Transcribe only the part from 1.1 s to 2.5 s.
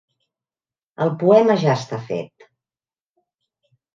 poema ja està fet.